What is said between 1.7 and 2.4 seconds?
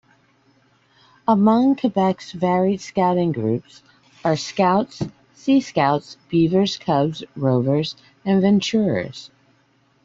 Quebec's